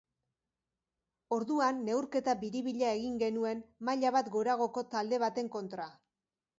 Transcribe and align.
Orduan 1.37 1.83
neurketa 1.91 2.35
biribila 2.45 2.89
egin 2.97 3.21
genuen 3.27 3.63
maila 3.91 4.17
bat 4.19 4.35
goragoko 4.41 4.89
talde 4.99 5.25
baten 5.29 5.57
kontra. 5.59 5.93